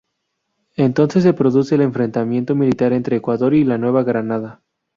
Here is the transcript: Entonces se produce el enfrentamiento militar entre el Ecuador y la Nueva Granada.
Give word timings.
Entonces 0.77 1.21
se 1.21 1.33
produce 1.35 1.75
el 1.75 1.81
enfrentamiento 1.81 2.55
militar 2.55 2.91
entre 2.91 3.15
el 3.15 3.19
Ecuador 3.19 3.53
y 3.53 3.63
la 3.63 3.77
Nueva 3.77 4.01
Granada. 4.01 4.63